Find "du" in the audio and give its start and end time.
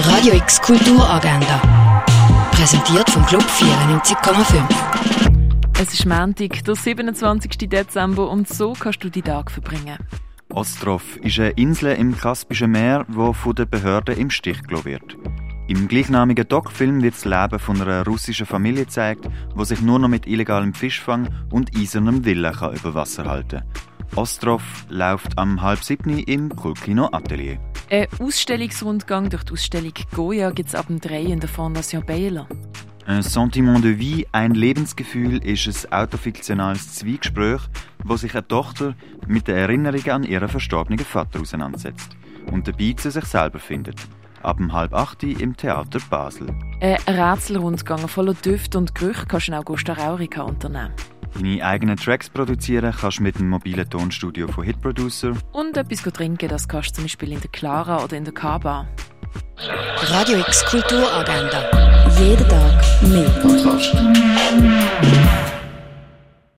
9.02-9.10, 49.48-49.52, 53.18-53.22, 56.90-56.94